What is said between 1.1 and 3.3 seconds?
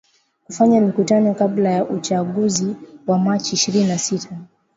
kabla ya uchaguzi wa